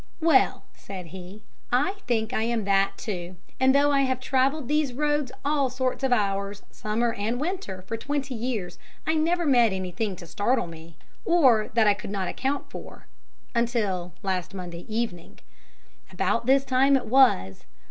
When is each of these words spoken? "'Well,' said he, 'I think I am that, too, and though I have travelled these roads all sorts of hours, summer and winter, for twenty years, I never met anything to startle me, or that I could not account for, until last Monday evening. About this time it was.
"'Well,' 0.19 0.63
said 0.73 1.05
he, 1.13 1.43
'I 1.71 1.93
think 2.07 2.33
I 2.33 2.41
am 2.41 2.65
that, 2.65 2.97
too, 2.97 3.35
and 3.59 3.75
though 3.75 3.91
I 3.91 4.01
have 4.01 4.19
travelled 4.19 4.67
these 4.67 4.93
roads 4.93 5.31
all 5.45 5.69
sorts 5.69 6.03
of 6.03 6.11
hours, 6.11 6.63
summer 6.71 7.13
and 7.13 7.39
winter, 7.39 7.83
for 7.83 7.95
twenty 7.97 8.33
years, 8.33 8.79
I 9.05 9.13
never 9.13 9.45
met 9.45 9.71
anything 9.71 10.15
to 10.15 10.25
startle 10.25 10.65
me, 10.65 10.97
or 11.23 11.67
that 11.75 11.85
I 11.85 11.93
could 11.93 12.09
not 12.09 12.27
account 12.27 12.67
for, 12.71 13.05
until 13.53 14.13
last 14.23 14.55
Monday 14.55 14.87
evening. 14.91 15.37
About 16.11 16.47
this 16.47 16.65
time 16.65 16.97
it 16.97 17.05
was. 17.05 17.65